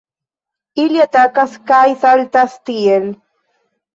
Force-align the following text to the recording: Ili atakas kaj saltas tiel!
Ili 0.83 1.01
atakas 1.03 1.51
kaj 1.71 1.83
saltas 2.05 2.55
tiel! 2.69 3.05